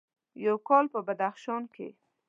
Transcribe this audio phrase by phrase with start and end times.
[0.45, 1.87] یو کال په بدخشان کې: